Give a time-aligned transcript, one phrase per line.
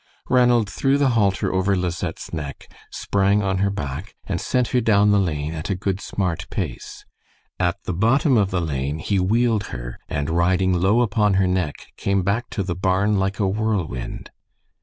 [0.31, 5.11] Ranald threw the halter over Lisette's neck, sprang on her back, and sent her down
[5.11, 7.05] the lane at a good smart pace.
[7.59, 11.75] At the bottom of the lane he wheeled her, and riding low upon her neck,
[11.97, 14.31] came back to the barn like a whirlwind.